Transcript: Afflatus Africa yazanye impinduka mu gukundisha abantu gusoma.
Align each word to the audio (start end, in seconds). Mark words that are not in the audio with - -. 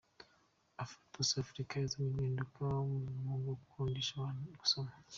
Afflatus 0.83 1.29
Africa 1.43 1.73
yazanye 1.77 2.09
impinduka 2.11 2.63
mu 3.25 3.35
gukundisha 3.45 4.11
abantu 4.15 4.41
gusoma. 4.61 4.91